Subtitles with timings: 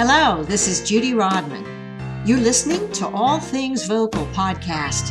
[0.00, 1.64] Hello, this is Judy Rodman.
[2.24, 5.10] You're listening to All Things Vocal podcast.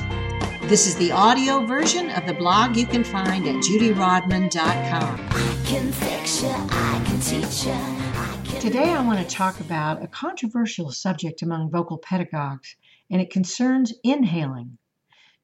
[0.69, 5.27] This is the audio version of the blog you can find at judyrodman.com.
[5.29, 8.61] I can fix you, I can teach you.
[8.61, 12.78] Today, I want to talk about a controversial subject among vocal pedagogues,
[13.12, 14.78] and it concerns inhaling.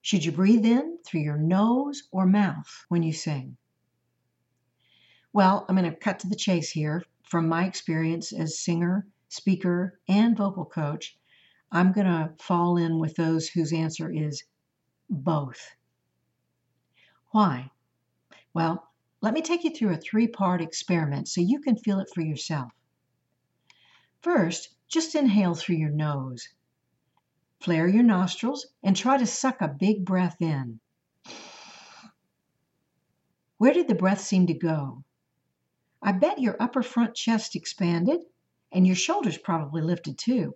[0.02, 3.58] Should you breathe in through your nose or mouth when you sing?
[5.34, 7.04] Well, I'm going to cut to the chase here.
[7.24, 11.18] From my experience as singer, speaker, and vocal coach,
[11.72, 14.44] I'm going to fall in with those whose answer is
[15.10, 15.76] both.
[17.32, 17.72] Why?
[18.54, 18.88] Well,
[19.22, 22.22] let me take you through a three part experiment so you can feel it for
[22.22, 22.72] yourself.
[24.22, 26.48] First, just inhale through your nose.
[27.60, 30.80] Flare your nostrils and try to suck a big breath in.
[33.58, 35.04] Where did the breath seem to go?
[36.02, 38.20] I bet your upper front chest expanded
[38.74, 40.56] and your shoulders probably lifted too.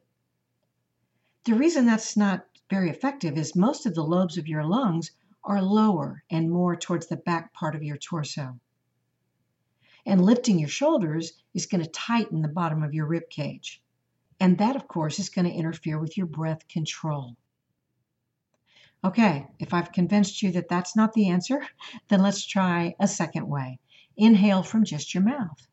[1.45, 5.11] The reason that's not very effective is most of the lobes of your lungs
[5.44, 8.59] are lower and more towards the back part of your torso.
[10.05, 13.81] And lifting your shoulders is going to tighten the bottom of your rib cage.
[14.39, 17.38] And that, of course, is going to interfere with your breath control.
[19.03, 21.66] Okay, if I've convinced you that that's not the answer,
[22.08, 23.80] then let's try a second way.
[24.17, 25.67] Inhale from just your mouth.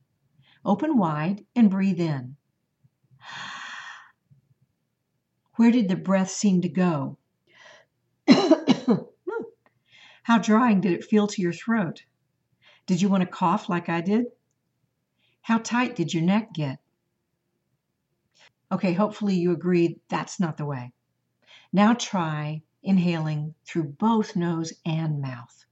[0.64, 2.36] Open wide and breathe in.
[5.56, 7.18] Where did the breath seem to go?
[10.22, 12.04] How drying did it feel to your throat?
[12.86, 14.26] Did you want to cough like I did?
[15.42, 16.78] How tight did your neck get?
[18.72, 20.92] Okay, hopefully you agree that's not the way.
[21.72, 25.64] Now try inhaling through both nose and mouth.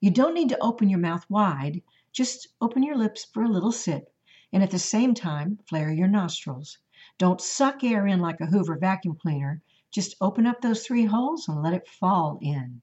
[0.00, 3.72] You don't need to open your mouth wide, just open your lips for a little
[3.72, 4.12] sip,
[4.52, 6.78] and at the same time, flare your nostrils.
[7.18, 9.62] Don't suck air in like a Hoover vacuum cleaner.
[9.90, 12.82] Just open up those three holes and let it fall in.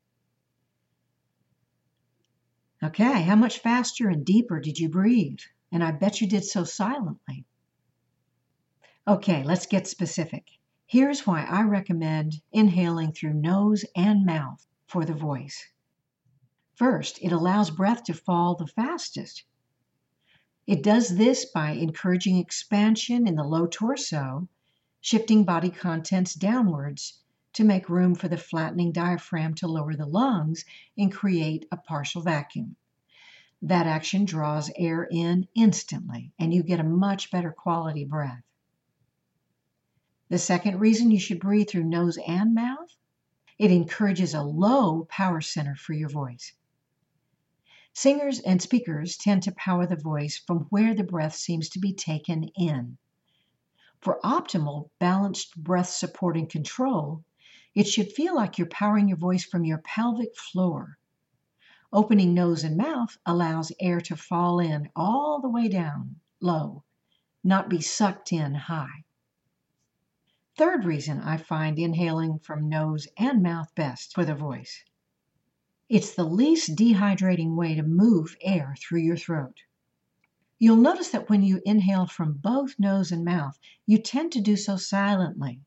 [2.83, 5.39] Okay, how much faster and deeper did you breathe?
[5.71, 7.45] And I bet you did so silently.
[9.08, 10.48] Okay, let's get specific.
[10.86, 15.67] Here's why I recommend inhaling through nose and mouth for the voice.
[16.77, 19.43] First, it allows breath to fall the fastest.
[20.67, 24.48] It does this by encouraging expansion in the low torso,
[25.02, 27.23] shifting body contents downwards
[27.54, 32.21] to make room for the flattening diaphragm to lower the lungs and create a partial
[32.21, 32.76] vacuum.
[33.64, 38.43] That action draws air in instantly, and you get a much better quality breath.
[40.30, 42.95] The second reason you should breathe through nose and mouth
[43.58, 46.54] it encourages a low power center for your voice.
[48.00, 51.94] Singers and speakers tend to power the voice from where the breath seems to be
[51.94, 53.00] taken in.
[54.02, 57.24] For optimal, balanced breath support and control,
[57.74, 61.00] it should feel like you're powering your voice from your pelvic floor.
[61.92, 66.84] Opening nose and mouth allows air to fall in all the way down, low,
[67.44, 69.06] not be sucked in high.
[70.56, 74.84] Third reason I find inhaling from nose and mouth best for the voice.
[75.89, 79.61] It's the least dehydrating way to move air through your throat.
[80.59, 84.58] You'll notice that when you inhale from both nose and mouth, you tend to do
[84.58, 85.61] so silently.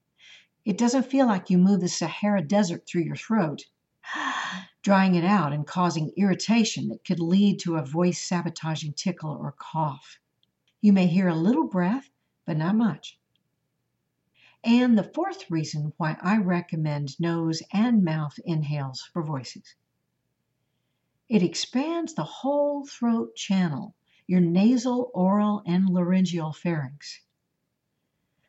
[0.63, 3.65] It doesn't feel like you move the Sahara Desert through your throat,
[4.83, 9.53] drying it out and causing irritation that could lead to a voice sabotaging tickle or
[9.53, 10.19] cough.
[10.83, 12.11] You may hear a little breath,
[12.45, 13.19] but not much.
[14.63, 19.77] And the fourth reason why I recommend nose and mouth inhales for voices.
[21.31, 23.95] It expands the whole throat channel,
[24.27, 27.21] your nasal, oral, and laryngeal pharynx.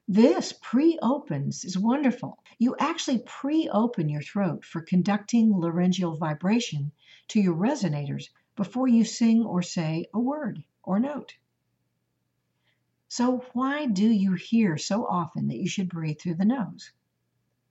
[0.07, 2.43] This pre opens is wonderful.
[2.57, 6.91] You actually pre open your throat for conducting laryngeal vibration
[7.27, 11.35] to your resonators before you sing or say a word or note.
[13.07, 16.91] So, why do you hear so often that you should breathe through the nose?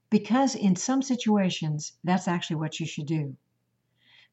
[0.08, 3.36] Because in some situations, that's actually what you should do.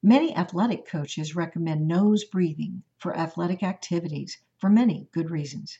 [0.03, 5.79] Many athletic coaches recommend nose breathing for athletic activities for many good reasons.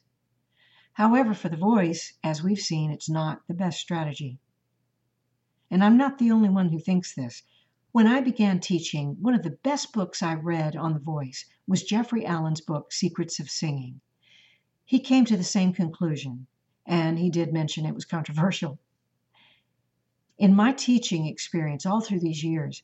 [0.93, 4.39] However, for the voice, as we've seen, it's not the best strategy.
[5.69, 7.43] And I'm not the only one who thinks this.
[7.91, 11.83] When I began teaching, one of the best books I read on the voice was
[11.83, 14.01] Jeffrey Allen's book, Secrets of Singing.
[14.83, 16.47] He came to the same conclusion,
[16.85, 18.79] and he did mention it was controversial.
[20.39, 22.81] In my teaching experience all through these years,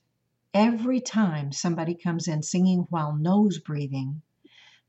[0.55, 4.21] Every time somebody comes in singing while nose breathing,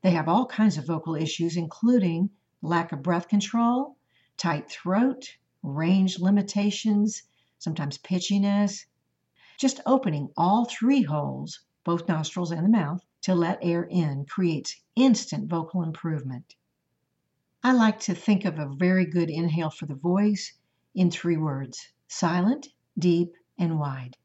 [0.03, 2.29] they have all kinds of vocal issues, including
[2.61, 3.97] lack of breath control,
[4.37, 7.23] tight throat, range limitations,
[7.57, 8.85] sometimes pitchiness.
[9.57, 14.79] Just opening all three holes, both nostrils and the mouth, to let air in creates
[14.95, 16.53] instant vocal improvement.
[17.63, 20.53] I like to think of a very good inhale for the voice
[20.93, 22.67] in three words silent,
[22.99, 24.15] deep, and wide.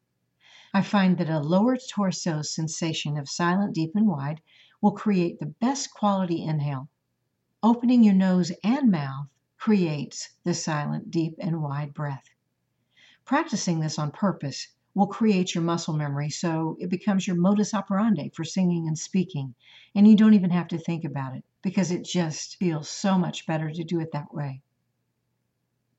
[0.72, 4.40] I find that a lower torso sensation of silent, deep, and wide
[4.80, 6.88] will create the best quality inhale.
[7.60, 9.26] Opening your nose and mouth
[9.58, 12.30] creates the silent, deep, and wide breath.
[13.24, 18.28] Practicing this on purpose will create your muscle memory so it becomes your modus operandi
[18.28, 19.54] for singing and speaking,
[19.94, 23.44] and you don't even have to think about it because it just feels so much
[23.44, 24.62] better to do it that way.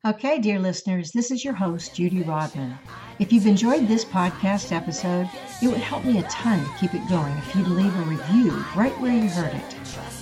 [0.03, 2.75] Okay, dear listeners, this is your host, Judy Rodman.
[3.19, 5.29] If you've enjoyed this podcast episode,
[5.61, 8.49] it would help me a ton to keep it going if you'd leave a review
[8.75, 9.75] right where you heard it.